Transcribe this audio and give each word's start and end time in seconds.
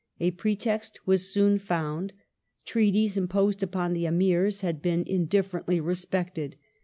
A 0.19 0.31
pretext 0.31 0.99
was 1.05 1.31
soon 1.31 1.59
found. 1.59 2.13
Treaties 2.65 3.17
imposed 3.17 3.61
upon 3.61 3.93
the 3.93 4.05
Amii 4.05 4.47
s 4.47 4.61
had 4.61 4.81
been 4.81 5.03
indifferently 5.05 5.79
respected. 5.79 6.55